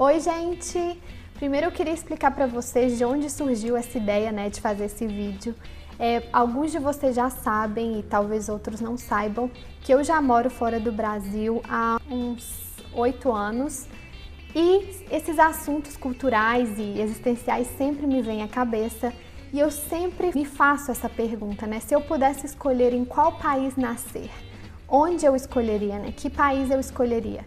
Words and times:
Oi, 0.00 0.20
gente! 0.20 0.96
Primeiro 1.34 1.66
eu 1.66 1.72
queria 1.72 1.92
explicar 1.92 2.30
para 2.30 2.46
vocês 2.46 2.96
de 2.96 3.04
onde 3.04 3.28
surgiu 3.28 3.76
essa 3.76 3.98
ideia, 3.98 4.30
né, 4.30 4.48
de 4.48 4.60
fazer 4.60 4.84
esse 4.84 5.04
vídeo. 5.08 5.56
É, 5.98 6.22
alguns 6.32 6.70
de 6.70 6.78
vocês 6.78 7.16
já 7.16 7.28
sabem 7.28 7.98
e 7.98 8.04
talvez 8.04 8.48
outros 8.48 8.80
não 8.80 8.96
saibam 8.96 9.50
que 9.80 9.92
eu 9.92 10.04
já 10.04 10.22
moro 10.22 10.50
fora 10.50 10.78
do 10.78 10.92
Brasil 10.92 11.60
há 11.68 12.00
uns 12.08 12.76
oito 12.94 13.32
anos 13.32 13.88
e 14.54 15.04
esses 15.10 15.36
assuntos 15.36 15.96
culturais 15.96 16.78
e 16.78 17.00
existenciais 17.00 17.66
sempre 17.76 18.06
me 18.06 18.22
vêm 18.22 18.44
à 18.44 18.46
cabeça 18.46 19.12
e 19.52 19.58
eu 19.58 19.68
sempre 19.68 20.30
me 20.32 20.44
faço 20.44 20.92
essa 20.92 21.08
pergunta, 21.08 21.66
né? 21.66 21.80
Se 21.80 21.92
eu 21.92 22.00
pudesse 22.00 22.46
escolher 22.46 22.94
em 22.94 23.04
qual 23.04 23.32
país 23.32 23.74
nascer, 23.74 24.30
onde 24.88 25.26
eu 25.26 25.34
escolheria, 25.34 25.98
né? 25.98 26.12
Que 26.16 26.30
país 26.30 26.70
eu 26.70 26.78
escolheria? 26.78 27.44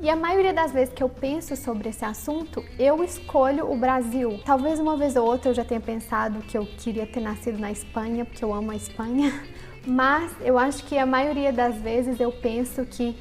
E 0.00 0.10
a 0.10 0.16
maioria 0.16 0.52
das 0.52 0.72
vezes 0.72 0.92
que 0.92 1.02
eu 1.02 1.08
penso 1.08 1.56
sobre 1.56 1.88
esse 1.88 2.04
assunto, 2.04 2.62
eu 2.78 3.02
escolho 3.02 3.70
o 3.70 3.76
Brasil. 3.76 4.40
Talvez 4.44 4.80
uma 4.80 4.96
vez 4.96 5.14
ou 5.16 5.24
outra 5.24 5.50
eu 5.50 5.54
já 5.54 5.64
tenha 5.64 5.80
pensado 5.80 6.40
que 6.40 6.58
eu 6.58 6.66
queria 6.66 7.06
ter 7.06 7.20
nascido 7.20 7.58
na 7.58 7.70
Espanha, 7.70 8.24
porque 8.24 8.44
eu 8.44 8.52
amo 8.52 8.72
a 8.72 8.76
Espanha, 8.76 9.32
mas 9.86 10.32
eu 10.40 10.58
acho 10.58 10.84
que 10.84 10.98
a 10.98 11.06
maioria 11.06 11.52
das 11.52 11.76
vezes 11.76 12.18
eu 12.18 12.32
penso 12.32 12.84
que 12.84 13.16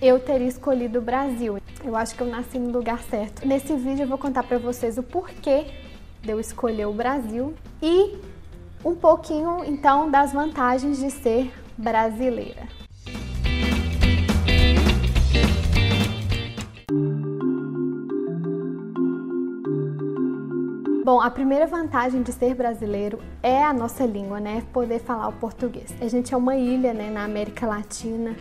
eu 0.00 0.18
teria 0.18 0.48
escolhido 0.48 0.98
o 0.98 1.02
Brasil. 1.02 1.58
Eu 1.84 1.94
acho 1.94 2.14
que 2.14 2.22
eu 2.22 2.26
nasci 2.26 2.58
no 2.58 2.70
lugar 2.70 3.00
certo. 3.02 3.46
Nesse 3.46 3.74
vídeo 3.76 4.04
eu 4.04 4.08
vou 4.08 4.18
contar 4.18 4.42
para 4.42 4.58
vocês 4.58 4.98
o 4.98 5.02
porquê 5.02 5.66
de 6.22 6.30
eu 6.30 6.40
escolher 6.40 6.86
o 6.86 6.92
Brasil 6.92 7.54
e 7.80 8.16
um 8.84 8.94
pouquinho 8.94 9.62
então 9.64 10.10
das 10.10 10.32
vantagens 10.32 10.98
de 10.98 11.10
ser 11.10 11.52
brasileira. 11.76 12.85
Bom, 21.06 21.20
a 21.20 21.30
primeira 21.30 21.68
vantagem 21.68 22.20
de 22.20 22.32
ser 22.32 22.52
brasileiro 22.56 23.20
é 23.40 23.62
a 23.62 23.72
nossa 23.72 24.04
língua, 24.04 24.40
né? 24.40 24.64
Poder 24.72 24.98
falar 24.98 25.28
o 25.28 25.32
português. 25.34 25.94
A 26.00 26.08
gente 26.08 26.34
é 26.34 26.36
uma 26.36 26.56
ilha, 26.56 26.92
né, 26.92 27.08
na 27.08 27.22
América 27.22 27.64
Latina, 27.64 28.34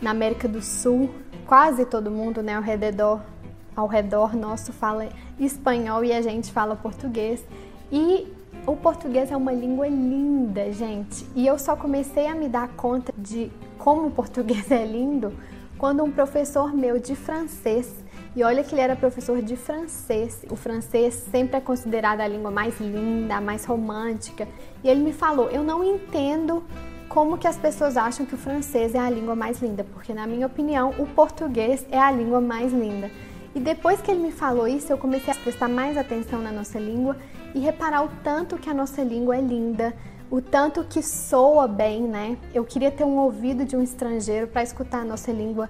na 0.00 0.10
América 0.10 0.48
do 0.48 0.62
Sul. 0.62 1.10
Quase 1.46 1.84
todo 1.84 2.10
mundo, 2.10 2.42
né, 2.42 2.54
ao 2.54 2.62
redor, 2.62 3.20
ao 3.76 3.86
redor 3.86 4.34
nosso 4.34 4.72
fala 4.72 5.10
espanhol 5.38 6.02
e 6.02 6.10
a 6.10 6.22
gente 6.22 6.50
fala 6.50 6.74
português. 6.74 7.44
E 7.92 8.32
o 8.66 8.74
português 8.74 9.30
é 9.30 9.36
uma 9.36 9.52
língua 9.52 9.86
linda, 9.86 10.72
gente. 10.72 11.26
E 11.36 11.46
eu 11.46 11.58
só 11.58 11.76
comecei 11.76 12.26
a 12.26 12.34
me 12.34 12.48
dar 12.48 12.68
conta 12.68 13.12
de 13.14 13.52
como 13.76 14.06
o 14.06 14.10
português 14.10 14.70
é 14.72 14.86
lindo 14.86 15.34
quando 15.76 16.02
um 16.02 16.10
professor 16.10 16.74
meu 16.74 16.98
de 16.98 17.14
francês 17.14 17.92
e 18.34 18.44
olha 18.44 18.62
que 18.62 18.74
ele 18.74 18.80
era 18.80 18.94
professor 18.94 19.42
de 19.42 19.56
francês. 19.56 20.44
O 20.50 20.56
francês 20.56 21.14
sempre 21.14 21.56
é 21.56 21.60
considerado 21.60 22.20
a 22.20 22.28
língua 22.28 22.50
mais 22.50 22.78
linda, 22.80 23.36
a 23.36 23.40
mais 23.40 23.64
romântica. 23.64 24.46
E 24.84 24.88
ele 24.88 25.02
me 25.02 25.12
falou: 25.12 25.48
"Eu 25.48 25.64
não 25.64 25.82
entendo 25.82 26.62
como 27.08 27.36
que 27.36 27.48
as 27.48 27.56
pessoas 27.56 27.96
acham 27.96 28.24
que 28.24 28.34
o 28.34 28.38
francês 28.38 28.94
é 28.94 28.98
a 28.98 29.10
língua 29.10 29.34
mais 29.34 29.60
linda, 29.60 29.84
porque 29.92 30.14
na 30.14 30.26
minha 30.26 30.46
opinião, 30.46 30.94
o 30.98 31.06
português 31.06 31.84
é 31.90 31.98
a 31.98 32.10
língua 32.10 32.40
mais 32.40 32.72
linda". 32.72 33.10
E 33.52 33.58
depois 33.58 34.00
que 34.00 34.10
ele 34.10 34.20
me 34.20 34.30
falou 34.30 34.68
isso, 34.68 34.92
eu 34.92 34.98
comecei 34.98 35.32
a 35.34 35.36
prestar 35.36 35.68
mais 35.68 35.96
atenção 35.96 36.40
na 36.40 36.52
nossa 36.52 36.78
língua 36.78 37.16
e 37.52 37.58
reparar 37.58 38.04
o 38.04 38.10
tanto 38.22 38.56
que 38.56 38.70
a 38.70 38.74
nossa 38.74 39.02
língua 39.02 39.36
é 39.36 39.40
linda, 39.40 39.92
o 40.30 40.40
tanto 40.40 40.84
que 40.84 41.02
soa 41.02 41.66
bem, 41.66 42.02
né? 42.02 42.36
Eu 42.54 42.64
queria 42.64 42.92
ter 42.92 43.02
um 43.02 43.18
ouvido 43.18 43.64
de 43.64 43.76
um 43.76 43.82
estrangeiro 43.82 44.46
para 44.46 44.62
escutar 44.62 45.00
a 45.00 45.04
nossa 45.04 45.32
língua 45.32 45.68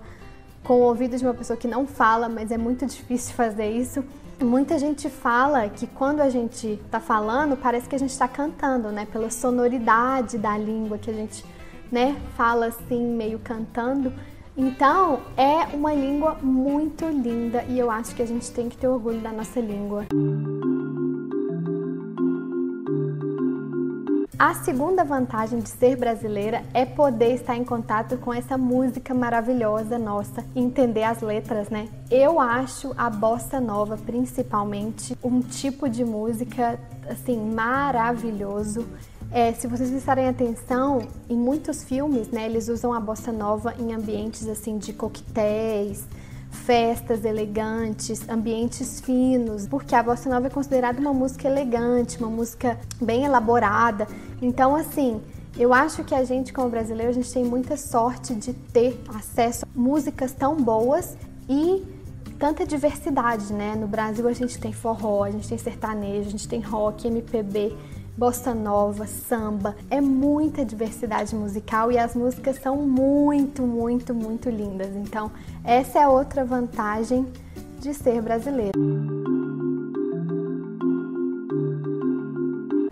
com 0.64 0.74
o 0.74 0.80
ouvido 0.80 1.16
de 1.16 1.24
uma 1.24 1.34
pessoa 1.34 1.56
que 1.56 1.68
não 1.68 1.86
fala, 1.86 2.28
mas 2.28 2.50
é 2.50 2.58
muito 2.58 2.86
difícil 2.86 3.34
fazer 3.34 3.70
isso. 3.70 4.04
Muita 4.40 4.78
gente 4.78 5.10
fala 5.10 5.68
que 5.68 5.86
quando 5.86 6.20
a 6.20 6.30
gente 6.30 6.80
está 6.84 6.98
falando, 6.98 7.56
parece 7.56 7.88
que 7.88 7.94
a 7.94 7.98
gente 7.98 8.10
está 8.10 8.26
cantando, 8.26 8.90
né? 8.90 9.06
Pela 9.12 9.30
sonoridade 9.30 10.38
da 10.38 10.56
língua 10.56 10.96
que 10.96 11.10
a 11.10 11.14
gente, 11.14 11.44
né, 11.92 12.16
fala 12.36 12.66
assim, 12.66 13.02
meio 13.14 13.38
cantando. 13.38 14.12
Então, 14.56 15.20
é 15.36 15.74
uma 15.74 15.94
língua 15.94 16.36
muito 16.42 17.06
linda 17.06 17.64
e 17.68 17.78
eu 17.78 17.90
acho 17.90 18.14
que 18.14 18.22
a 18.22 18.26
gente 18.26 18.50
tem 18.50 18.68
que 18.68 18.76
ter 18.76 18.88
orgulho 18.88 19.20
da 19.20 19.32
nossa 19.32 19.60
língua. 19.60 20.06
A 24.40 24.54
segunda 24.54 25.04
vantagem 25.04 25.60
de 25.60 25.68
ser 25.68 25.96
brasileira 25.96 26.64
é 26.72 26.86
poder 26.86 27.34
estar 27.34 27.54
em 27.58 27.62
contato 27.62 28.16
com 28.16 28.32
essa 28.32 28.56
música 28.56 29.12
maravilhosa 29.12 29.98
nossa 29.98 30.42
entender 30.56 31.02
as 31.02 31.20
letras, 31.20 31.68
né? 31.68 31.90
Eu 32.10 32.40
acho 32.40 32.94
a 32.96 33.10
bossa 33.10 33.60
nova, 33.60 33.98
principalmente, 33.98 35.14
um 35.22 35.40
tipo 35.40 35.90
de 35.90 36.06
música 36.06 36.80
assim 37.06 37.36
maravilhoso. 37.52 38.86
É, 39.30 39.52
se 39.52 39.66
vocês 39.66 39.90
prestarem 39.90 40.26
atenção, 40.26 41.02
em 41.28 41.36
muitos 41.36 41.84
filmes, 41.84 42.30
né, 42.30 42.46
eles 42.46 42.68
usam 42.68 42.94
a 42.94 42.98
bossa 42.98 43.30
nova 43.30 43.74
em 43.78 43.92
ambientes 43.92 44.48
assim 44.48 44.78
de 44.78 44.94
coquetéis, 44.94 46.06
festas 46.50 47.24
elegantes, 47.24 48.28
ambientes 48.28 49.00
finos, 49.00 49.66
porque 49.66 49.94
a 49.94 50.02
bossa 50.02 50.28
nova 50.28 50.48
é 50.48 50.50
considerada 50.50 51.00
uma 51.00 51.12
música 51.12 51.48
elegante, 51.48 52.18
uma 52.18 52.28
música 52.28 52.78
bem 53.00 53.24
elaborada. 53.24 54.06
Então, 54.42 54.74
assim, 54.74 55.20
eu 55.56 55.72
acho 55.72 56.04
que 56.04 56.14
a 56.14 56.24
gente, 56.24 56.52
como 56.52 56.68
brasileiro, 56.68 57.10
a 57.10 57.14
gente 57.14 57.32
tem 57.32 57.44
muita 57.44 57.76
sorte 57.76 58.34
de 58.34 58.52
ter 58.52 59.00
acesso 59.14 59.64
a 59.64 59.78
músicas 59.78 60.32
tão 60.32 60.56
boas 60.56 61.16
e 61.48 61.84
tanta 62.38 62.64
diversidade, 62.64 63.52
né? 63.52 63.74
No 63.76 63.86
Brasil 63.86 64.26
a 64.26 64.32
gente 64.32 64.58
tem 64.58 64.72
forró, 64.72 65.24
a 65.24 65.30
gente 65.30 65.46
tem 65.46 65.58
sertanejo, 65.58 66.28
a 66.28 66.30
gente 66.30 66.48
tem 66.48 66.60
rock, 66.60 67.06
MPB 67.06 67.76
bossa 68.16 68.54
nova, 68.54 69.06
samba. 69.06 69.76
É 69.90 70.00
muita 70.00 70.64
diversidade 70.64 71.34
musical 71.34 71.90
e 71.90 71.98
as 71.98 72.14
músicas 72.14 72.56
são 72.56 72.76
muito, 72.76 73.62
muito, 73.62 74.14
muito 74.14 74.50
lindas. 74.50 74.94
Então, 74.96 75.30
essa 75.64 75.98
é 76.00 76.08
outra 76.08 76.44
vantagem 76.44 77.26
de 77.78 77.94
ser 77.94 78.20
brasileiro. 78.20 78.78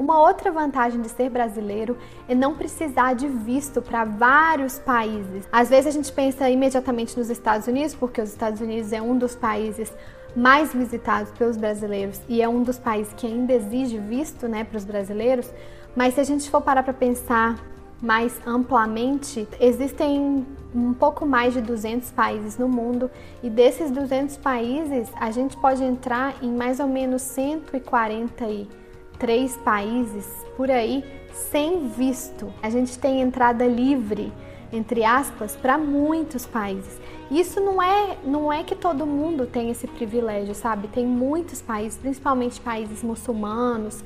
Uma 0.08 0.22
outra 0.22 0.50
vantagem 0.50 1.02
de 1.02 1.10
ser 1.10 1.28
brasileiro 1.28 1.94
é 2.26 2.34
não 2.34 2.54
precisar 2.54 3.12
de 3.12 3.28
visto 3.28 3.82
para 3.82 4.06
vários 4.06 4.78
países. 4.78 5.46
Às 5.52 5.68
vezes 5.68 5.88
a 5.88 5.90
gente 5.90 6.10
pensa 6.10 6.48
imediatamente 6.48 7.18
nos 7.18 7.28
Estados 7.28 7.66
Unidos, 7.66 7.94
porque 7.94 8.22
os 8.22 8.30
Estados 8.30 8.62
Unidos 8.62 8.90
é 8.94 9.02
um 9.02 9.18
dos 9.18 9.36
países 9.36 9.92
mais 10.38 10.72
visitados 10.72 11.32
pelos 11.32 11.56
brasileiros 11.56 12.20
e 12.28 12.40
é 12.40 12.48
um 12.48 12.62
dos 12.62 12.78
países 12.78 13.12
que 13.14 13.26
ainda 13.26 13.52
exige 13.52 13.98
visto 13.98 14.46
né, 14.46 14.62
para 14.62 14.78
os 14.78 14.84
brasileiros, 14.84 15.52
mas 15.96 16.14
se 16.14 16.20
a 16.20 16.24
gente 16.24 16.48
for 16.48 16.60
parar 16.60 16.84
para 16.84 16.94
pensar 16.94 17.58
mais 18.00 18.40
amplamente, 18.46 19.48
existem 19.58 20.46
um 20.72 20.94
pouco 20.94 21.26
mais 21.26 21.54
de 21.54 21.60
200 21.60 22.12
países 22.12 22.56
no 22.56 22.68
mundo 22.68 23.10
e 23.42 23.50
desses 23.50 23.90
200 23.90 24.36
países 24.36 25.08
a 25.18 25.32
gente 25.32 25.56
pode 25.56 25.82
entrar 25.82 26.36
em 26.40 26.52
mais 26.52 26.78
ou 26.78 26.86
menos 26.86 27.22
143 27.22 29.56
países 29.56 30.24
por 30.56 30.70
aí 30.70 31.02
sem 31.50 31.88
visto. 31.88 32.54
A 32.62 32.70
gente 32.70 32.96
tem 32.96 33.20
entrada 33.20 33.66
livre 33.66 34.32
entre 34.72 35.04
aspas, 35.04 35.56
para 35.56 35.78
muitos 35.78 36.46
países. 36.46 37.00
Isso 37.30 37.60
não 37.60 37.82
é, 37.82 38.16
não 38.24 38.52
é 38.52 38.62
que 38.62 38.74
todo 38.74 39.06
mundo 39.06 39.46
tem 39.46 39.70
esse 39.70 39.86
privilégio, 39.86 40.54
sabe? 40.54 40.88
Tem 40.88 41.06
muitos 41.06 41.60
países, 41.60 41.98
principalmente 41.98 42.60
países 42.60 43.02
muçulmanos 43.02 44.02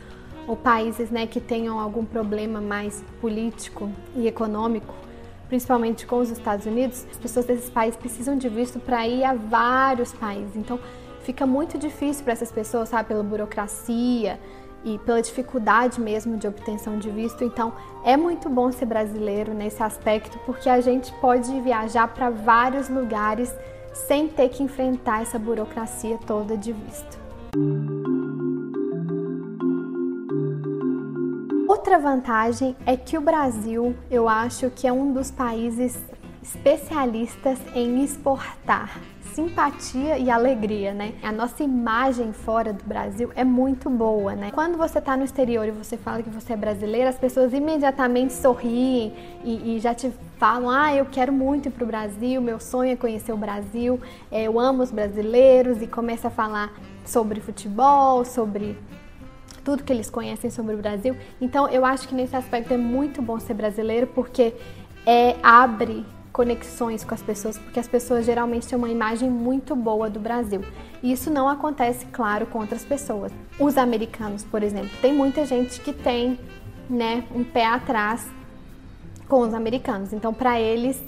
ou 0.46 0.56
países 0.56 1.10
né, 1.10 1.26
que 1.26 1.40
tenham 1.40 1.78
algum 1.78 2.04
problema 2.04 2.60
mais 2.60 3.04
político 3.20 3.88
e 4.16 4.26
econômico, 4.26 4.92
principalmente 5.48 6.06
com 6.06 6.18
os 6.18 6.30
Estados 6.30 6.66
Unidos. 6.66 7.06
As 7.10 7.18
pessoas 7.18 7.46
desses 7.46 7.70
países 7.70 7.96
precisam 7.96 8.36
de 8.36 8.48
visto 8.48 8.80
para 8.80 9.06
ir 9.06 9.24
a 9.24 9.34
vários 9.34 10.12
países. 10.12 10.56
Então, 10.56 10.80
fica 11.22 11.46
muito 11.46 11.78
difícil 11.78 12.24
para 12.24 12.32
essas 12.32 12.50
pessoas, 12.50 12.88
sabe, 12.88 13.08
pela 13.08 13.22
burocracia, 13.22 14.40
e 14.84 14.98
pela 14.98 15.22
dificuldade 15.22 16.00
mesmo 16.00 16.36
de 16.36 16.46
obtenção 16.46 16.98
de 16.98 17.10
visto. 17.10 17.44
Então, 17.44 17.72
é 18.04 18.16
muito 18.16 18.48
bom 18.48 18.70
ser 18.72 18.86
brasileiro 18.86 19.54
nesse 19.54 19.82
aspecto, 19.82 20.38
porque 20.44 20.68
a 20.68 20.80
gente 20.80 21.12
pode 21.20 21.60
viajar 21.60 22.08
para 22.08 22.30
vários 22.30 22.88
lugares 22.88 23.54
sem 23.92 24.28
ter 24.28 24.48
que 24.48 24.62
enfrentar 24.62 25.22
essa 25.22 25.38
burocracia 25.38 26.18
toda 26.26 26.56
de 26.56 26.72
visto. 26.72 27.20
Outra 31.68 31.98
vantagem 31.98 32.76
é 32.86 32.96
que 32.96 33.18
o 33.18 33.20
Brasil, 33.20 33.94
eu 34.10 34.28
acho 34.28 34.70
que 34.70 34.86
é 34.86 34.92
um 34.92 35.12
dos 35.12 35.30
países 35.30 35.98
especialistas 36.42 37.58
em 37.74 38.02
exportar 38.02 38.98
simpatia 39.34 40.18
e 40.18 40.30
alegria, 40.30 40.92
né? 40.92 41.14
A 41.22 41.32
nossa 41.32 41.62
imagem 41.62 42.32
fora 42.32 42.72
do 42.72 42.84
Brasil 42.84 43.30
é 43.34 43.44
muito 43.44 43.88
boa, 43.88 44.34
né? 44.34 44.50
Quando 44.52 44.76
você 44.76 44.98
está 44.98 45.16
no 45.16 45.24
exterior 45.24 45.66
e 45.66 45.70
você 45.70 45.96
fala 45.96 46.22
que 46.22 46.30
você 46.30 46.52
é 46.52 46.56
brasileira, 46.56 47.08
as 47.10 47.18
pessoas 47.18 47.52
imediatamente 47.52 48.32
sorriem 48.32 49.12
e, 49.44 49.76
e 49.76 49.80
já 49.80 49.94
te 49.94 50.12
falam: 50.38 50.70
ah, 50.70 50.94
eu 50.94 51.06
quero 51.06 51.32
muito 51.32 51.68
ir 51.68 51.72
para 51.72 51.84
o 51.84 51.86
Brasil, 51.86 52.40
meu 52.40 52.60
sonho 52.60 52.92
é 52.92 52.96
conhecer 52.96 53.32
o 53.32 53.36
Brasil, 53.36 54.00
é, 54.30 54.44
eu 54.44 54.60
amo 54.60 54.82
os 54.82 54.90
brasileiros 54.90 55.80
e 55.82 55.86
começa 55.86 56.28
a 56.28 56.30
falar 56.30 56.72
sobre 57.04 57.40
futebol, 57.40 58.24
sobre 58.24 58.78
tudo 59.64 59.82
que 59.82 59.92
eles 59.92 60.10
conhecem 60.10 60.50
sobre 60.50 60.74
o 60.74 60.78
Brasil. 60.78 61.16
Então, 61.40 61.68
eu 61.68 61.84
acho 61.84 62.08
que 62.08 62.14
nesse 62.14 62.36
aspecto 62.36 62.72
é 62.74 62.76
muito 62.76 63.22
bom 63.22 63.38
ser 63.38 63.54
brasileiro 63.54 64.06
porque 64.08 64.54
é, 65.06 65.36
abre 65.42 66.04
conexões 66.32 67.04
com 67.04 67.14
as 67.14 67.22
pessoas, 67.22 67.58
porque 67.58 67.78
as 67.78 67.86
pessoas 67.86 68.24
geralmente 68.24 68.66
têm 68.66 68.78
uma 68.78 68.88
imagem 68.88 69.28
muito 69.28 69.76
boa 69.76 70.08
do 70.08 70.18
Brasil. 70.18 70.62
E 71.02 71.12
isso 71.12 71.30
não 71.30 71.48
acontece, 71.48 72.06
claro, 72.06 72.46
com 72.46 72.60
outras 72.60 72.84
pessoas. 72.84 73.30
Os 73.58 73.76
americanos, 73.76 74.42
por 74.42 74.62
exemplo, 74.62 74.90
tem 75.00 75.12
muita 75.12 75.44
gente 75.44 75.80
que 75.80 75.92
tem, 75.92 76.38
né, 76.88 77.24
um 77.34 77.44
pé 77.44 77.66
atrás 77.66 78.26
com 79.28 79.40
os 79.40 79.52
americanos. 79.52 80.12
Então, 80.12 80.32
para 80.32 80.58
eles, 80.58 81.02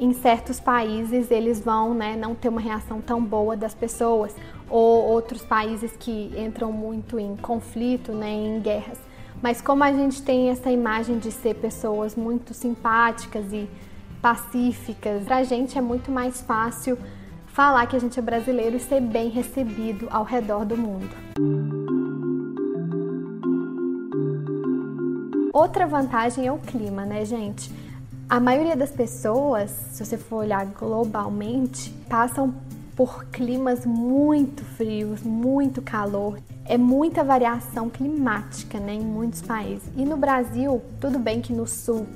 em 0.00 0.12
certos 0.14 0.58
países, 0.58 1.30
eles 1.30 1.60
vão, 1.60 1.92
né, 1.92 2.16
não 2.16 2.34
ter 2.34 2.48
uma 2.48 2.60
reação 2.60 3.00
tão 3.00 3.22
boa 3.22 3.56
das 3.56 3.74
pessoas, 3.74 4.34
ou 4.70 5.04
outros 5.04 5.42
países 5.42 5.94
que 5.98 6.32
entram 6.38 6.72
muito 6.72 7.18
em 7.18 7.36
conflito, 7.36 8.12
né, 8.12 8.30
em 8.30 8.60
guerras. 8.60 8.98
Mas 9.42 9.60
como 9.60 9.84
a 9.84 9.92
gente 9.92 10.22
tem 10.22 10.48
essa 10.48 10.70
imagem 10.70 11.18
de 11.18 11.30
ser 11.30 11.54
pessoas 11.56 12.16
muito 12.16 12.54
simpáticas 12.54 13.52
e 13.52 13.68
pacíficas. 14.24 15.24
Para 15.24 15.36
a 15.36 15.44
gente 15.44 15.76
é 15.76 15.82
muito 15.82 16.10
mais 16.10 16.40
fácil 16.40 16.96
falar 17.48 17.86
que 17.86 17.94
a 17.94 17.98
gente 17.98 18.18
é 18.18 18.22
brasileiro 18.22 18.74
e 18.74 18.80
ser 18.80 18.98
bem 19.02 19.28
recebido 19.28 20.08
ao 20.10 20.24
redor 20.24 20.64
do 20.64 20.78
mundo. 20.78 21.10
Outra 25.52 25.86
vantagem 25.86 26.46
é 26.46 26.50
o 26.50 26.56
clima, 26.56 27.04
né, 27.04 27.22
gente? 27.26 27.70
A 28.26 28.40
maioria 28.40 28.74
das 28.74 28.90
pessoas, 28.90 29.70
se 29.92 30.02
você 30.02 30.16
for 30.16 30.36
olhar 30.36 30.64
globalmente, 30.64 31.90
passam 32.08 32.54
por 32.96 33.26
climas 33.26 33.84
muito 33.84 34.64
frios, 34.64 35.20
muito 35.22 35.82
calor. 35.82 36.38
É 36.64 36.78
muita 36.78 37.22
variação 37.22 37.90
climática 37.90 38.80
né, 38.80 38.94
em 38.94 39.04
muitos 39.04 39.42
países. 39.42 39.86
E 39.94 40.02
no 40.06 40.16
Brasil, 40.16 40.80
tudo 40.98 41.18
bem 41.18 41.42
que 41.42 41.52
no 41.52 41.66
sul 41.66 42.06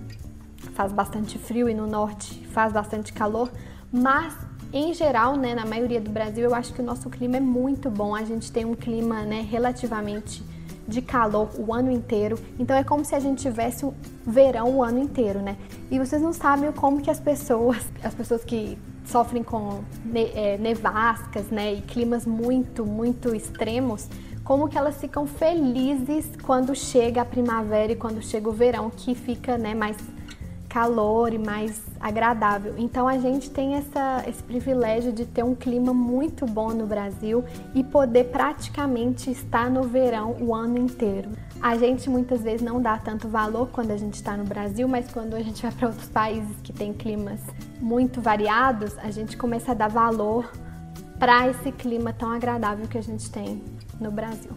faz 0.79 0.93
bastante 0.93 1.37
frio 1.41 1.69
e 1.69 1.75
no 1.75 1.89
norte 1.89 2.47
faz 2.53 2.73
bastante 2.73 3.13
calor, 3.13 3.51
mas 3.91 4.33
em 4.73 4.95
geral, 4.95 5.35
né, 5.35 5.53
na 5.53 5.67
maioria 5.67 6.01
do 6.01 6.09
Brasil, 6.09 6.45
eu 6.45 6.55
acho 6.55 6.73
que 6.73 6.81
o 6.81 6.85
nosso 6.85 7.11
clima 7.11 7.39
é 7.39 7.41
muito 7.41 7.91
bom. 7.91 8.15
A 8.15 8.23
gente 8.23 8.53
tem 8.53 8.65
um 8.65 8.77
clima, 8.77 9.23
né, 9.23 9.45
relativamente 9.51 10.41
de 10.87 11.03
calor 11.03 11.51
o 11.59 11.75
ano 11.75 11.91
inteiro. 11.91 12.39
Então 12.61 12.77
é 12.77 12.85
como 12.85 13.05
se 13.05 13.13
a 13.13 13.19
gente 13.19 13.43
tivesse 13.43 13.85
o 13.85 13.93
verão 14.25 14.77
o 14.77 14.85
ano 14.85 15.01
inteiro, 15.01 15.41
né? 15.41 15.57
E 15.91 15.99
vocês 15.99 16.23
não 16.23 16.33
sabem 16.33 16.71
como 16.71 17.01
que 17.03 17.11
as 17.11 17.19
pessoas, 17.19 17.85
as 18.05 18.15
pessoas 18.15 18.45
que 18.45 18.79
sofrem 19.05 19.43
com 19.43 19.81
é, 20.15 20.59
nevascas, 20.59 21.47
né, 21.51 21.75
e 21.75 21.81
climas 21.81 22.25
muito, 22.25 22.87
muito 22.87 23.35
extremos, 23.35 24.07
como 24.45 24.69
que 24.69 24.79
elas 24.79 25.01
ficam 25.01 25.27
felizes 25.27 26.31
quando 26.45 26.73
chega 26.77 27.23
a 27.23 27.25
primavera 27.25 27.91
e 27.91 27.97
quando 27.97 28.23
chega 28.23 28.49
o 28.49 28.53
verão, 28.53 28.91
que 28.91 29.15
fica, 29.15 29.59
né, 29.59 29.75
mais 29.75 29.97
calor 30.69 31.33
e 31.33 31.39
mais 31.39 31.81
agradável. 31.99 32.75
Então 32.77 33.09
a 33.09 33.19
gente 33.19 33.51
tem 33.51 33.75
essa, 33.75 34.23
esse 34.27 34.43
privilégio 34.43 35.13
de 35.13 35.25
ter 35.25 35.43
um 35.43 35.55
clima 35.55 35.93
muito 35.95 36.47
bom 36.47 36.71
no 36.71 36.87
Brasil 36.87 37.45
e 37.75 37.83
poder 37.83 38.25
praticamente 38.25 39.31
estar 39.31 39.71
no 39.71 39.83
verão 39.83 40.37
o 40.41 40.55
ano 40.55 40.79
inteiro. 40.79 41.31
A 41.61 41.77
gente 41.77 42.09
muitas 42.09 42.43
vezes 42.43 42.63
não 42.63 42.81
dá 42.81 42.99
tanto 42.99 43.29
valor 43.29 43.69
quando 43.73 43.91
a 43.91 43.97
gente 43.97 44.15
está 44.15 44.37
no 44.37 44.45
Brasil, 44.45 44.87
mas 44.87 45.11
quando 45.11 45.35
a 45.35 45.41
gente 45.41 45.63
vai 45.63 45.73
para 45.73 45.89
outros 45.89 46.09
países 46.09 46.57
que 46.63 46.73
têm 46.73 46.93
climas 46.93 47.41
muito 47.81 48.21
variados, 48.21 48.97
a 48.99 49.11
gente 49.11 49.37
começa 49.37 49.73
a 49.73 49.75
dar 49.75 49.89
valor 49.89 50.51
para 51.19 51.49
esse 51.49 51.73
clima 51.73 52.13
tão 52.13 52.31
agradável 52.31 52.87
que 52.87 52.97
a 52.97 53.03
gente 53.03 53.29
tem 53.31 53.61
no 54.01 54.11
Brasil. 54.13 54.53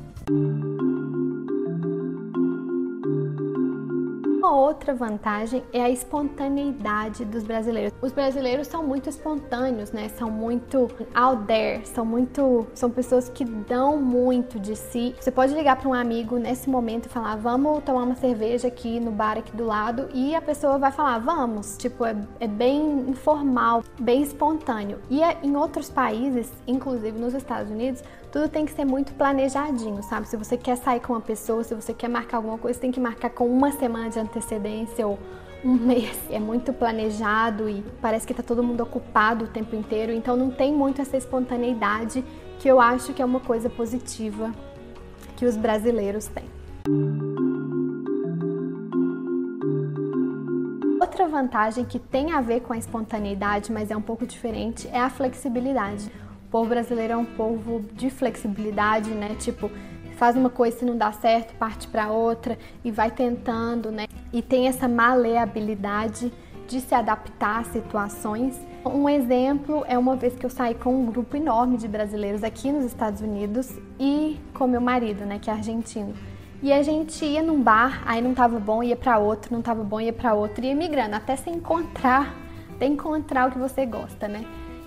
Uma 4.51 4.59
outra 4.59 4.93
vantagem 4.93 5.63
é 5.71 5.81
a 5.81 5.89
espontaneidade 5.89 7.23
dos 7.23 7.41
brasileiros. 7.41 7.93
Os 8.01 8.11
brasileiros 8.11 8.67
são 8.67 8.85
muito 8.85 9.07
espontâneos, 9.07 9.93
né? 9.93 10.09
São 10.09 10.29
muito 10.29 10.89
out 11.15 11.45
there, 11.45 11.87
são 11.87 12.05
muito, 12.05 12.67
são 12.73 12.89
pessoas 12.89 13.29
que 13.29 13.45
dão 13.45 13.95
muito 13.95 14.59
de 14.59 14.75
si. 14.75 15.15
Você 15.17 15.31
pode 15.31 15.53
ligar 15.53 15.77
para 15.77 15.87
um 15.87 15.93
amigo 15.93 16.35
nesse 16.35 16.69
momento 16.69 17.05
e 17.05 17.09
falar: 17.09 17.37
"Vamos 17.37 17.81
tomar 17.85 18.03
uma 18.03 18.15
cerveja 18.15 18.67
aqui 18.67 18.99
no 18.99 19.11
bar 19.11 19.37
aqui 19.37 19.55
do 19.55 19.65
lado" 19.65 20.09
e 20.13 20.35
a 20.35 20.41
pessoa 20.41 20.77
vai 20.77 20.91
falar: 20.91 21.19
"Vamos". 21.19 21.77
Tipo, 21.77 22.05
é, 22.05 22.13
é 22.41 22.47
bem 22.47 23.05
informal, 23.07 23.85
bem 23.97 24.21
espontâneo. 24.21 24.99
E 25.09 25.23
é, 25.23 25.37
em 25.41 25.55
outros 25.55 25.89
países, 25.89 26.51
inclusive 26.67 27.17
nos 27.17 27.33
Estados 27.33 27.71
Unidos, 27.71 28.03
tudo 28.33 28.47
tem 28.47 28.65
que 28.65 28.71
ser 28.71 28.85
muito 28.85 29.13
planejadinho, 29.13 30.01
sabe? 30.03 30.27
Se 30.27 30.37
você 30.37 30.57
quer 30.57 30.77
sair 30.77 31.01
com 31.01 31.13
uma 31.13 31.21
pessoa, 31.21 31.63
se 31.65 31.75
você 31.75 31.93
quer 31.93 32.07
marcar 32.09 32.37
alguma 32.37 32.57
coisa, 32.57 32.79
tem 32.79 32.89
que 32.89 32.99
marcar 32.99 33.29
com 33.29 33.45
uma 33.45 33.71
semana 33.71 34.09
de 34.09 34.19
antecedência 34.19 34.40
ou 35.03 35.19
um 35.63 35.73
mês. 35.75 36.17
É 36.29 36.39
muito 36.39 36.73
planejado 36.73 37.69
e 37.69 37.83
parece 38.01 38.25
que 38.25 38.33
tá 38.33 38.43
todo 38.43 38.63
mundo 38.63 38.81
ocupado 38.81 39.45
o 39.45 39.47
tempo 39.47 39.75
inteiro, 39.75 40.11
então 40.11 40.35
não 40.35 40.51
tem 40.51 40.73
muito 40.73 41.01
essa 41.01 41.17
espontaneidade 41.17 42.23
que 42.59 42.67
eu 42.67 42.79
acho 42.79 43.13
que 43.13 43.21
é 43.21 43.25
uma 43.25 43.39
coisa 43.39 43.69
positiva 43.69 44.51
que 45.35 45.45
os 45.45 45.57
brasileiros 45.57 46.27
têm. 46.27 46.45
Outra 51.01 51.27
vantagem 51.27 51.83
que 51.83 51.97
tem 51.97 52.31
a 52.31 52.41
ver 52.41 52.61
com 52.61 52.73
a 52.73 52.77
espontaneidade, 52.77 53.71
mas 53.71 53.89
é 53.89 53.97
um 53.97 54.01
pouco 54.01 54.25
diferente, 54.25 54.87
é 54.89 54.99
a 54.99 55.09
flexibilidade. 55.09 56.11
O 56.45 56.51
povo 56.51 56.69
brasileiro 56.69 57.13
é 57.13 57.17
um 57.17 57.25
povo 57.25 57.83
de 57.93 58.11
flexibilidade, 58.11 59.09
né? 59.09 59.35
Tipo, 59.39 59.71
faz 60.15 60.35
uma 60.35 60.51
coisa 60.51 60.77
se 60.77 60.85
não 60.85 60.95
dá 60.95 61.11
certo, 61.11 61.55
parte 61.55 61.87
para 61.87 62.11
outra 62.11 62.55
e 62.83 62.91
vai 62.91 63.09
tentando, 63.09 63.91
né? 63.91 64.05
E 64.33 64.41
tem 64.41 64.67
essa 64.67 64.87
maleabilidade 64.87 66.31
de 66.67 66.79
se 66.79 66.95
adaptar 66.95 67.59
a 67.59 67.63
situações. 67.65 68.59
Um 68.85 69.07
exemplo 69.09 69.83
é 69.87 69.97
uma 69.97 70.15
vez 70.15 70.35
que 70.35 70.45
eu 70.45 70.49
saí 70.49 70.73
com 70.73 70.95
um 70.95 71.05
grupo 71.05 71.35
enorme 71.35 71.77
de 71.77 71.87
brasileiros 71.87 72.43
aqui 72.43 72.71
nos 72.71 72.85
Estados 72.85 73.21
Unidos 73.21 73.77
e 73.99 74.39
com 74.53 74.67
meu 74.67 74.81
marido, 74.81 75.25
né, 75.25 75.37
que 75.37 75.49
é 75.49 75.53
argentino. 75.53 76.13
E 76.63 76.71
a 76.71 76.81
gente 76.81 77.25
ia 77.25 77.41
num 77.41 77.61
bar, 77.61 78.03
aí 78.05 78.21
não 78.21 78.33
tava 78.33 78.59
bom, 78.59 78.83
ia 78.83 78.95
para 78.95 79.17
outro, 79.17 79.53
não 79.53 79.61
tava 79.61 79.83
bom, 79.83 79.99
ia 79.99 80.13
para 80.13 80.33
outro, 80.33 80.63
ia 80.63 80.75
migrando 80.75 81.15
até 81.15 81.35
se 81.35 81.49
encontrar, 81.49 82.35
até 82.75 82.85
encontrar 82.85 83.49
o 83.49 83.51
que 83.51 83.57
você 83.57 83.85
gosta, 83.85 84.27
né? 84.27 84.45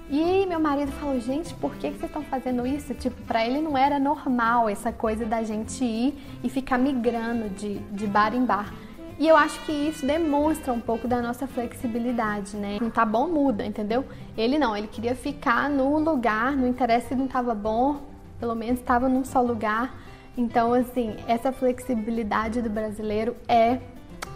E 0.08 0.46
meu 0.46 0.60
marido 0.60 0.92
falou: 0.92 1.18
gente, 1.18 1.52
por 1.54 1.74
que 1.74 1.88
vocês 1.88 2.04
estão 2.04 2.22
fazendo 2.22 2.66
isso? 2.66 2.94
Tipo, 2.94 3.20
para 3.22 3.44
ele 3.44 3.60
não 3.60 3.76
era 3.76 3.98
normal 3.98 4.68
essa 4.68 4.92
coisa 4.92 5.24
da 5.24 5.42
gente 5.42 5.84
ir 5.84 6.14
e 6.42 6.48
ficar 6.48 6.78
migrando 6.78 7.48
de, 7.48 7.78
de 7.90 8.06
bar 8.06 8.34
em 8.34 8.44
bar. 8.44 8.72
E 9.18 9.28
eu 9.28 9.36
acho 9.36 9.60
que 9.64 9.72
isso 9.72 10.04
demonstra 10.04 10.72
um 10.72 10.80
pouco 10.80 11.06
da 11.06 11.22
nossa 11.22 11.46
flexibilidade, 11.46 12.56
né? 12.56 12.78
Não 12.80 12.90
tá 12.90 13.04
bom, 13.04 13.28
muda, 13.28 13.64
entendeu? 13.64 14.04
Ele 14.36 14.58
não, 14.58 14.76
ele 14.76 14.88
queria 14.88 15.14
ficar 15.14 15.70
no 15.70 15.98
lugar, 15.98 16.56
não 16.56 16.66
interessa 16.66 17.08
se 17.08 17.14
não 17.14 17.28
tava 17.28 17.54
bom, 17.54 18.00
pelo 18.40 18.54
menos 18.54 18.80
estava 18.80 19.08
num 19.08 19.24
só 19.24 19.40
lugar. 19.40 19.94
Então, 20.36 20.74
assim, 20.74 21.14
essa 21.28 21.52
flexibilidade 21.52 22.60
do 22.60 22.68
brasileiro 22.68 23.36
é, 23.46 23.78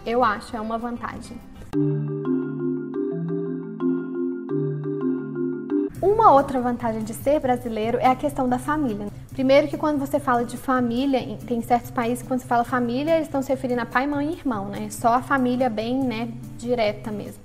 eu 0.05 0.23
acho, 0.23 0.55
é 0.55 0.61
uma 0.61 0.77
vantagem. 0.77 1.37
Uma 6.01 6.31
outra 6.31 6.61
vantagem 6.61 7.03
de 7.03 7.13
ser 7.13 7.41
brasileiro 7.41 7.97
é 7.97 8.07
a 8.07 8.15
questão 8.15 8.47
da 8.47 8.57
família. 8.57 9.07
Primeiro 9.31 9.67
que 9.67 9.77
quando 9.77 9.99
você 9.99 10.17
fala 10.17 10.45
de 10.45 10.55
família, 10.55 11.37
tem 11.45 11.61
certos 11.61 11.91
países 11.91 12.21
que 12.21 12.27
quando 12.27 12.39
você 12.39 12.47
fala 12.47 12.63
família, 12.63 13.15
eles 13.15 13.27
estão 13.27 13.41
se 13.41 13.49
referindo 13.49 13.81
a 13.81 13.85
pai, 13.85 14.07
mãe 14.07 14.29
e 14.29 14.33
irmão, 14.33 14.69
né? 14.69 14.87
Só 14.89 15.15
a 15.15 15.21
família 15.21 15.69
bem, 15.69 16.01
né, 16.01 16.29
direta 16.57 17.11
mesmo. 17.11 17.43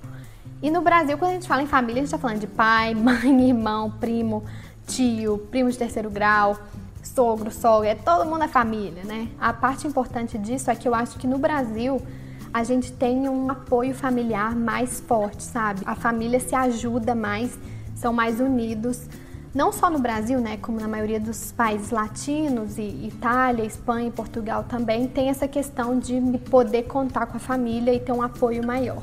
E 0.63 0.71
no 0.71 0.83
Brasil, 0.83 1.19
quando 1.19 1.33
a 1.33 1.35
gente 1.35 1.49
fala 1.49 1.63
em 1.63 1.67
família, 1.67 1.95
a 1.95 2.05
gente 2.05 2.15
está 2.15 2.19
falando 2.19 2.39
de 2.39 2.47
pai, 2.47 2.95
mãe, 2.97 3.49
irmão, 3.49 3.91
primo, 3.91 4.45
tio, 4.87 5.39
primo 5.51 5.69
de 5.69 5.77
terceiro 5.77 6.09
grau, 6.09 6.57
sogro, 7.03 7.51
sogra, 7.51 7.91
é 7.91 7.95
todo 7.97 8.25
mundo 8.25 8.45
é 8.45 8.49
família, 8.49 9.03
né? 9.03 9.29
A 9.41 9.53
parte 9.53 9.89
importante 9.89 10.39
disso 10.39 10.71
é 10.71 10.77
que 10.77 10.87
eu 10.87 10.95
acho 10.95 11.19
que 11.19 11.27
no 11.27 11.39
Brasil 11.39 12.01
a 12.53 12.63
gente 12.63 12.93
tem 12.93 13.29
um 13.29 13.51
apoio 13.51 13.93
familiar 13.93 14.55
mais 14.55 15.01
forte, 15.01 15.43
sabe? 15.43 15.83
A 15.85 15.97
família 15.97 16.39
se 16.39 16.55
ajuda 16.55 17.17
mais 17.17 17.59
são 18.05 18.13
mais 18.13 18.39
unidos, 18.39 19.09
não 19.55 19.73
só 19.73 19.89
no 19.89 19.99
Brasil, 19.99 20.39
né, 20.39 20.59
como 20.59 20.79
na 20.79 20.87
maioria 20.87 21.19
dos 21.19 21.53
países 21.53 21.91
latinos, 21.91 22.77
e 22.77 22.83
Itália, 23.07 23.65
Espanha 23.65 24.09
e 24.09 24.11
Portugal 24.11 24.65
também, 24.65 25.09
tem 25.09 25.31
essa 25.31 25.49
questão 25.49 25.99
de 25.99 26.21
poder 26.51 26.83
contar 26.83 27.25
com 27.25 27.39
a 27.39 27.41
família 27.41 27.95
e 27.95 27.99
ter 27.99 28.13
um 28.13 28.21
apoio 28.21 28.67
maior. 28.67 29.03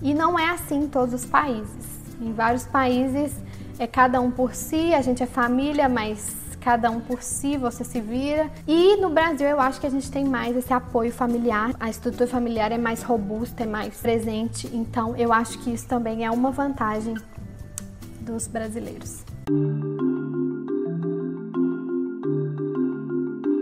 E 0.00 0.14
não 0.14 0.38
é 0.38 0.48
assim 0.48 0.84
em 0.84 0.88
todos 0.88 1.12
os 1.12 1.26
países. 1.26 1.84
Em 2.18 2.32
vários 2.32 2.64
países 2.64 3.30
é 3.78 3.86
cada 3.86 4.22
um 4.22 4.30
por 4.30 4.54
si, 4.54 4.94
a 4.94 5.02
gente 5.02 5.22
é 5.22 5.26
família, 5.26 5.86
mas 5.86 6.34
cada 6.60 6.90
um 6.90 7.00
por 7.00 7.22
si, 7.22 7.58
você 7.58 7.84
se 7.84 8.00
vira. 8.00 8.50
E 8.66 8.96
no 8.96 9.10
Brasil 9.10 9.48
eu 9.48 9.60
acho 9.60 9.80
que 9.80 9.86
a 9.86 9.90
gente 9.90 10.10
tem 10.10 10.24
mais 10.24 10.56
esse 10.56 10.72
apoio 10.72 11.12
familiar, 11.12 11.74
a 11.78 11.90
estrutura 11.90 12.26
familiar 12.26 12.72
é 12.72 12.78
mais 12.78 13.02
robusta, 13.02 13.64
é 13.64 13.66
mais 13.66 13.98
presente, 13.98 14.70
então 14.72 15.14
eu 15.16 15.30
acho 15.30 15.58
que 15.58 15.70
isso 15.70 15.86
também 15.86 16.24
é 16.24 16.30
uma 16.30 16.50
vantagem 16.50 17.14
dos 18.20 18.46
brasileiros. 18.46 19.24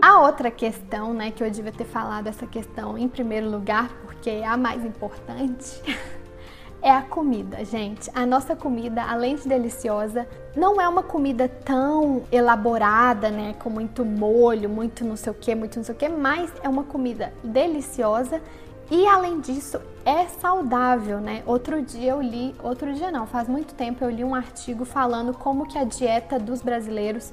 A 0.01 0.21
outra 0.21 0.49
questão, 0.49 1.13
né, 1.13 1.31
que 1.31 1.43
eu 1.43 1.49
devia 1.49 1.71
ter 1.71 1.85
falado 1.85 2.27
essa 2.27 2.47
questão 2.47 2.97
em 2.97 3.07
primeiro 3.07 3.49
lugar, 3.49 3.89
porque 4.03 4.29
é 4.29 4.45
a 4.45 4.57
mais 4.57 4.83
importante, 4.83 5.81
é 6.81 6.89
a 6.89 7.01
comida, 7.01 7.63
gente. 7.65 8.09
A 8.13 8.25
nossa 8.25 8.55
comida, 8.55 9.03
além 9.03 9.35
de 9.35 9.47
deliciosa, 9.47 10.27
não 10.55 10.79
é 10.79 10.87
uma 10.87 11.03
comida 11.03 11.47
tão 11.47 12.23
elaborada, 12.31 13.29
né, 13.29 13.55
com 13.59 13.69
muito 13.69 14.05
molho, 14.05 14.69
muito 14.69 15.03
não 15.05 15.15
sei 15.15 15.31
o 15.31 15.35
que, 15.35 15.53
muito 15.53 15.77
não 15.77 15.83
sei 15.83 15.93
o 15.93 15.97
que, 15.97 16.09
mas 16.09 16.51
é 16.63 16.69
uma 16.69 16.83
comida 16.83 17.33
deliciosa 17.43 18.41
e 18.91 19.07
além 19.07 19.39
disso 19.39 19.79
é 20.03 20.25
saudável, 20.25 21.19
né? 21.19 21.43
Outro 21.45 21.81
dia 21.81 22.11
eu 22.11 22.21
li, 22.21 22.55
outro 22.63 22.91
dia 22.93 23.11
não, 23.11 23.27
faz 23.27 23.47
muito 23.47 23.73
tempo 23.75 24.03
eu 24.03 24.09
li 24.09 24.23
um 24.23 24.33
artigo 24.33 24.83
falando 24.83 25.33
como 25.33 25.67
que 25.67 25.77
a 25.77 25.83
dieta 25.83 26.39
dos 26.39 26.61
brasileiros 26.61 27.31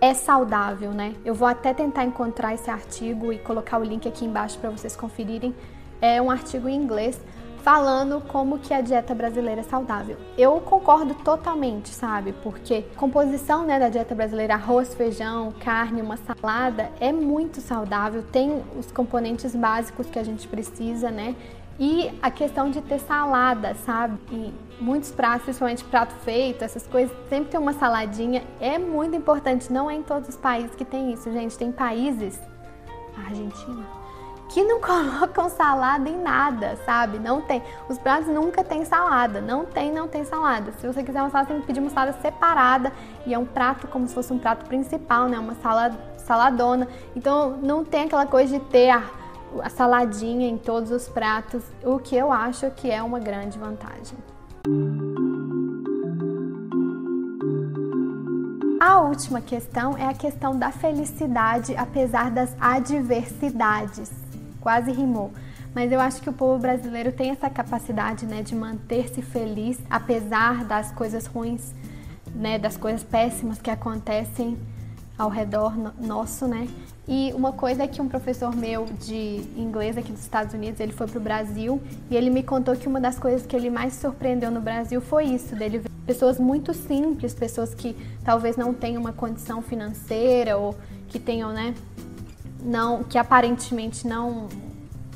é 0.00 0.14
saudável, 0.14 0.92
né? 0.92 1.14
Eu 1.24 1.34
vou 1.34 1.48
até 1.48 1.72
tentar 1.72 2.04
encontrar 2.04 2.54
esse 2.54 2.70
artigo 2.70 3.32
e 3.32 3.38
colocar 3.38 3.78
o 3.78 3.84
link 3.84 4.06
aqui 4.06 4.24
embaixo 4.24 4.58
para 4.58 4.70
vocês 4.70 4.94
conferirem. 4.94 5.54
É 6.00 6.20
um 6.22 6.30
artigo 6.30 6.68
em 6.68 6.76
inglês 6.76 7.20
falando 7.62 8.20
como 8.26 8.58
que 8.58 8.72
a 8.72 8.80
dieta 8.80 9.14
brasileira 9.14 9.60
é 9.60 9.64
saudável. 9.64 10.16
Eu 10.36 10.60
concordo 10.60 11.14
totalmente, 11.14 11.90
sabe? 11.90 12.32
Porque 12.42 12.84
a 12.94 12.98
composição 12.98 13.64
né, 13.64 13.78
da 13.78 13.88
dieta 13.88 14.14
brasileira, 14.14 14.54
arroz, 14.54 14.94
feijão, 14.94 15.52
carne, 15.60 16.00
uma 16.00 16.16
salada, 16.16 16.90
é 17.00 17.12
muito 17.12 17.60
saudável, 17.60 18.22
tem 18.22 18.62
os 18.78 18.90
componentes 18.90 19.54
básicos 19.54 20.08
que 20.08 20.18
a 20.18 20.22
gente 20.22 20.46
precisa, 20.48 21.10
né? 21.10 21.34
E 21.80 22.10
a 22.20 22.30
questão 22.30 22.70
de 22.70 22.80
ter 22.80 22.98
salada, 22.98 23.74
sabe? 23.86 24.18
E 24.32 24.52
muitos 24.80 25.12
pratos, 25.12 25.44
principalmente 25.44 25.84
prato 25.84 26.12
feito, 26.24 26.64
essas 26.64 26.84
coisas, 26.86 27.16
sempre 27.28 27.50
tem 27.50 27.60
uma 27.60 27.72
saladinha. 27.72 28.42
É 28.60 28.78
muito 28.78 29.14
importante, 29.14 29.72
não 29.72 29.88
é 29.88 29.94
em 29.94 30.02
todos 30.02 30.28
os 30.28 30.36
países 30.36 30.74
que 30.74 30.84
tem 30.84 31.12
isso, 31.12 31.30
gente. 31.32 31.56
Tem 31.56 31.70
países, 31.70 32.40
a 33.16 33.28
Argentina, 33.28 33.97
que 34.48 34.62
não 34.62 34.80
colocam 34.82 35.48
salada 35.48 36.08
em 36.08 36.20
nada, 36.20 36.76
sabe? 36.84 37.18
Não 37.18 37.40
tem. 37.40 37.62
Os 37.88 37.98
pratos 37.98 38.28
nunca 38.28 38.64
tem 38.64 38.84
salada. 38.84 39.40
Não 39.40 39.64
tem, 39.64 39.92
não 39.92 40.08
tem 40.08 40.24
salada. 40.24 40.72
Se 40.80 40.86
você 40.86 41.02
quiser 41.02 41.20
uma 41.20 41.30
salada, 41.30 41.50
tem 41.50 41.60
que 41.60 41.66
pedir 41.66 41.80
uma 41.80 41.90
salada 41.90 42.18
separada. 42.20 42.92
E 43.26 43.34
é 43.34 43.38
um 43.38 43.46
prato 43.46 43.86
como 43.86 44.06
se 44.06 44.14
fosse 44.14 44.32
um 44.32 44.38
prato 44.38 44.66
principal, 44.66 45.28
né? 45.28 45.38
Uma 45.38 45.54
salada, 45.56 45.98
saladona. 46.16 46.88
Então 47.14 47.58
não 47.62 47.84
tem 47.84 48.04
aquela 48.04 48.26
coisa 48.26 48.58
de 48.58 48.64
ter 48.66 48.90
a 48.90 49.02
a 49.62 49.70
saladinha 49.70 50.48
em 50.48 50.58
todos 50.58 50.90
os 50.90 51.08
pratos, 51.08 51.62
o 51.82 51.98
que 51.98 52.14
eu 52.14 52.30
acho 52.32 52.70
que 52.72 52.90
é 52.90 53.02
uma 53.02 53.18
grande 53.18 53.58
vantagem. 53.58 54.18
A 58.80 59.00
última 59.00 59.40
questão 59.40 59.96
é 59.96 60.06
a 60.06 60.14
questão 60.14 60.56
da 60.56 60.70
felicidade 60.70 61.74
apesar 61.76 62.30
das 62.30 62.54
adversidades. 62.60 64.27
Quase 64.60 64.90
rimou. 64.92 65.32
Mas 65.74 65.92
eu 65.92 66.00
acho 66.00 66.20
que 66.20 66.30
o 66.30 66.32
povo 66.32 66.58
brasileiro 66.58 67.12
tem 67.12 67.30
essa 67.30 67.48
capacidade, 67.48 68.26
né, 68.26 68.42
de 68.42 68.54
manter-se 68.54 69.22
feliz 69.22 69.78
apesar 69.88 70.64
das 70.64 70.90
coisas 70.92 71.26
ruins, 71.26 71.74
né, 72.34 72.58
das 72.58 72.76
coisas 72.76 73.02
péssimas 73.02 73.60
que 73.60 73.70
acontecem 73.70 74.58
ao 75.16 75.28
redor 75.28 75.74
nosso, 76.00 76.46
né? 76.46 76.68
E 77.06 77.32
uma 77.34 77.52
coisa 77.52 77.82
é 77.84 77.88
que 77.88 78.00
um 78.00 78.08
professor 78.08 78.54
meu 78.54 78.84
de 78.84 79.42
inglês 79.56 79.96
aqui 79.96 80.12
dos 80.12 80.20
Estados 80.20 80.54
Unidos, 80.54 80.78
ele 80.78 80.92
foi 80.92 81.06
para 81.06 81.18
o 81.18 81.22
Brasil 81.22 81.80
e 82.10 82.16
ele 82.16 82.28
me 82.28 82.42
contou 82.42 82.76
que 82.76 82.86
uma 82.86 83.00
das 83.00 83.18
coisas 83.18 83.46
que 83.46 83.56
ele 83.56 83.70
mais 83.70 83.94
surpreendeu 83.94 84.50
no 84.50 84.60
Brasil 84.60 85.00
foi 85.00 85.24
isso, 85.24 85.56
dele 85.56 85.78
ver 85.78 85.88
pessoas 86.06 86.38
muito 86.38 86.72
simples, 86.72 87.34
pessoas 87.34 87.74
que 87.74 87.96
talvez 88.24 88.56
não 88.56 88.72
tenham 88.72 89.00
uma 89.00 89.12
condição 89.12 89.60
financeira 89.60 90.56
ou 90.56 90.74
que 91.08 91.18
tenham, 91.18 91.50
né, 91.52 91.74
não, 92.62 93.04
que 93.04 93.18
aparentemente 93.18 94.06
não 94.06 94.48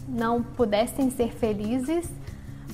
não 0.09 0.43
pudessem 0.43 1.11
ser 1.11 1.33
felizes, 1.33 2.07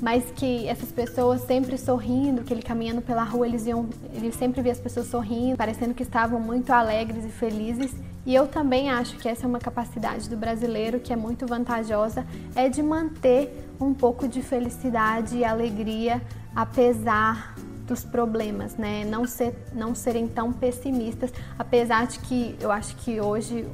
mas 0.01 0.25
que 0.35 0.67
essas 0.67 0.91
pessoas 0.91 1.43
sempre 1.43 1.77
sorrindo, 1.79 2.43
que 2.43 2.53
ele 2.53 2.63
caminhando 2.63 3.01
pela 3.01 3.23
rua, 3.23 3.47
eles 3.47 3.67
iam, 3.67 3.89
ele 4.13 4.33
sempre 4.33 4.61
via 4.63 4.73
as 4.73 4.81
pessoas 4.81 5.07
sorrindo, 5.07 5.57
parecendo 5.57 5.95
que 5.95 6.03
estavam 6.03 6.41
muito 6.41 6.71
alegres 6.71 7.25
e 7.25 7.29
felizes. 7.29 7.95
E 8.27 8.35
eu 8.35 8.47
também 8.47 8.91
acho 8.91 9.17
que 9.17 9.29
essa 9.29 9.45
é 9.45 9.49
uma 9.49 9.59
capacidade 9.59 10.29
do 10.29 10.37
brasileiro 10.37 11.01
que 11.01 11.13
é 11.13 11.17
muito 11.17 11.47
vantajosa, 11.47 12.27
é 12.55 12.69
de 12.69 12.83
manter 12.83 13.71
um 13.81 13.95
pouco 13.95 14.29
de 14.29 14.43
felicidade 14.43 15.39
e 15.39 15.45
alegria 15.45 16.21
apesar 16.55 17.55
dos 17.87 18.05
problemas, 18.05 18.77
né? 18.77 19.05
Não 19.05 19.27
ser 19.27 19.55
não 19.73 19.95
serem 19.95 20.29
tão 20.29 20.53
pessimistas, 20.53 21.33
apesar 21.59 22.07
de 22.07 22.19
que 22.19 22.55
eu 22.61 22.71
acho 22.71 22.95
que 22.97 23.19
hoje 23.21 23.67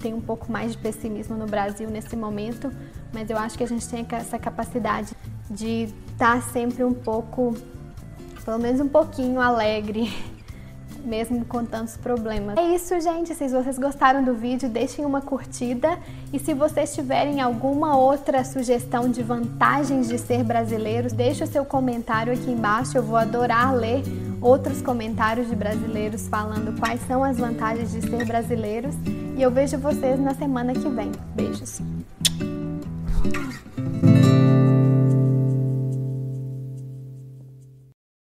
tem 0.00 0.14
um 0.14 0.20
pouco 0.20 0.50
mais 0.50 0.72
de 0.72 0.78
pessimismo 0.78 1.36
no 1.36 1.46
Brasil 1.46 1.88
nesse 1.88 2.16
momento, 2.16 2.72
mas 3.12 3.30
eu 3.30 3.36
acho 3.36 3.56
que 3.56 3.64
a 3.64 3.68
gente 3.68 3.86
tem 3.88 4.06
essa 4.12 4.38
capacidade 4.38 5.14
de 5.50 5.88
estar 6.12 6.42
sempre 6.42 6.84
um 6.84 6.94
pouco, 6.94 7.54
pelo 8.44 8.58
menos 8.58 8.80
um 8.80 8.88
pouquinho 8.88 9.40
alegre, 9.40 10.12
mesmo 11.04 11.44
com 11.44 11.64
tantos 11.64 11.96
problemas. 11.96 12.56
É 12.56 12.74
isso, 12.74 12.98
gente. 13.00 13.34
Se 13.34 13.48
vocês 13.48 13.78
gostaram 13.78 14.22
do 14.22 14.34
vídeo, 14.34 14.68
deixem 14.68 15.04
uma 15.04 15.20
curtida. 15.20 15.98
E 16.32 16.38
se 16.38 16.54
vocês 16.54 16.94
tiverem 16.94 17.40
alguma 17.40 17.96
outra 17.96 18.44
sugestão 18.44 19.08
de 19.08 19.22
vantagens 19.22 20.08
de 20.08 20.18
ser 20.18 20.44
brasileiros, 20.44 21.12
deixe 21.12 21.42
o 21.42 21.46
seu 21.46 21.64
comentário 21.64 22.32
aqui 22.32 22.50
embaixo. 22.50 22.96
Eu 22.96 23.02
vou 23.02 23.16
adorar 23.16 23.74
ler 23.74 24.02
outros 24.40 24.80
comentários 24.82 25.48
de 25.48 25.54
brasileiros 25.54 26.28
falando 26.28 26.78
quais 26.78 27.00
são 27.06 27.22
as 27.22 27.38
vantagens 27.38 27.92
de 27.92 28.02
ser 28.02 28.24
brasileiros. 28.24 28.94
E 29.36 29.42
eu 29.42 29.50
vejo 29.50 29.78
vocês 29.78 30.18
na 30.18 30.34
semana 30.34 30.72
que 30.72 30.88
vem. 30.88 31.12
Beijos! 31.34 31.80